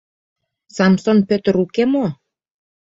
Самсон 0.75 1.17
Пӧтыр 1.29 1.55
уке 1.63 1.83
мо? 1.93 2.05